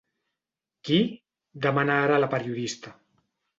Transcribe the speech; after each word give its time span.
Qui? 0.89 0.97
—demana 1.11 1.99
ara 2.07 2.19
la 2.25 2.33
periodista. 2.35 2.97